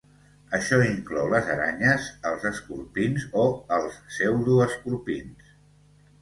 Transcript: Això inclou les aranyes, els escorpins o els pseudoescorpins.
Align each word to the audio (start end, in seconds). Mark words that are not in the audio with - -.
Això 0.57 0.77
inclou 0.85 1.27
les 1.33 1.51
aranyes, 1.55 2.07
els 2.29 2.47
escorpins 2.51 3.27
o 3.43 3.45
els 3.79 4.01
pseudoescorpins. 4.09 5.55